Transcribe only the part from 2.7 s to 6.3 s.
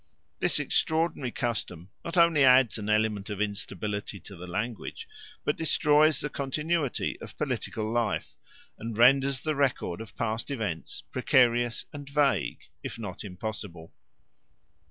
an element of instability to the language, but destroys the